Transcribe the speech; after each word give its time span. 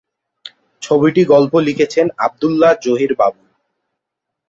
ছবিটি 0.81 1.21
গল্প 1.25 1.53
লিখেছেন 1.67 2.05
আব্দুল্লাহ 2.17 2.71
জহির 2.81 3.11
বাবু। 3.15 3.43